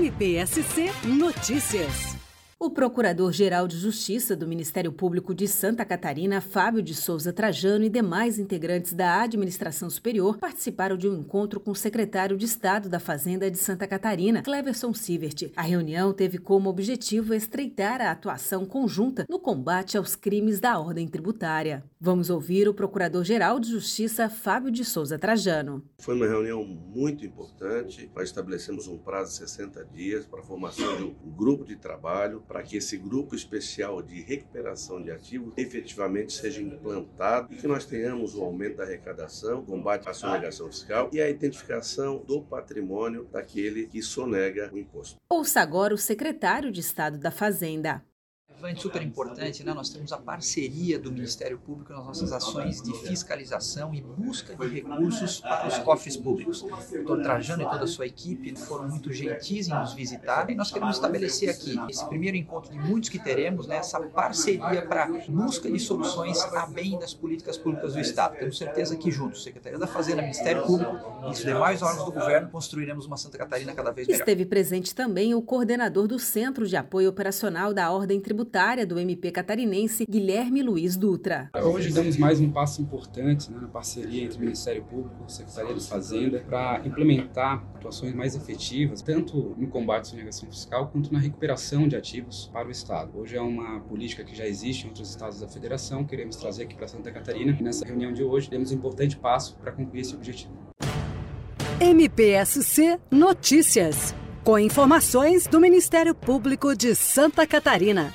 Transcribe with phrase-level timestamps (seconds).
[0.00, 2.16] MPSC Notícias.
[2.58, 7.90] O Procurador-Geral de Justiça do Ministério Público de Santa Catarina, Fábio de Souza Trajano, e
[7.90, 12.98] demais integrantes da Administração Superior participaram de um encontro com o secretário de Estado da
[12.98, 15.52] Fazenda de Santa Catarina, Cleverson Sivert.
[15.54, 21.06] A reunião teve como objetivo estreitar a atuação conjunta no combate aos crimes da ordem
[21.06, 21.84] tributária.
[22.02, 25.84] Vamos ouvir o Procurador-Geral de Justiça, Fábio de Souza Trajano.
[25.98, 28.10] Foi uma reunião muito importante.
[28.16, 32.42] Nós estabelecemos um prazo de 60 dias para a formação de um grupo de trabalho
[32.48, 37.84] para que esse grupo especial de recuperação de ativos efetivamente seja implantado e que nós
[37.84, 43.86] tenhamos o aumento da arrecadação, combate à sonegação fiscal e a identificação do patrimônio daquele
[43.86, 45.16] que sonega o imposto.
[45.28, 48.02] Ouça agora o secretário de Estado da Fazenda
[48.60, 49.72] relevante, super importante, né?
[49.72, 54.68] nós temos a parceria do Ministério Público nas nossas ações de fiscalização e busca de
[54.68, 56.62] recursos para os cofres públicos.
[56.62, 60.54] O doutor Trajano e toda a sua equipe foram muito gentis em nos visitar e
[60.54, 63.76] nós queremos estabelecer aqui esse primeiro encontro de muitos que teremos, né?
[63.76, 68.36] essa parceria para busca de soluções a bem das políticas públicas do Estado.
[68.36, 70.96] Temos certeza que juntos, Secretaria da Fazenda, Ministério Público
[71.26, 74.20] e os demais órgãos do governo, construiremos uma Santa Catarina cada vez melhor.
[74.20, 78.98] Esteve presente também o coordenador do Centro de Apoio Operacional da Ordem Tributária tributária do
[78.98, 81.50] MP catarinense, Guilherme Luiz Dutra.
[81.54, 85.28] Hoje damos mais um passo importante né, na parceria entre o Ministério Público e a
[85.28, 91.12] Secretaria de Fazenda para implementar atuações mais efetivas, tanto no combate à sonegação fiscal quanto
[91.12, 93.16] na recuperação de ativos para o Estado.
[93.20, 96.74] Hoje é uma política que já existe em outros estados da Federação, queremos trazer aqui
[96.74, 100.14] para Santa Catarina e nessa reunião de hoje demos um importante passo para concluir esse
[100.14, 100.52] objetivo.
[101.78, 104.12] MPSC Notícias,
[104.42, 108.12] com informações do Ministério Público de Santa Catarina.